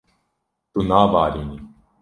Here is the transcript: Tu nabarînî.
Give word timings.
Tu 0.71 0.79
nabarînî. 0.89 1.59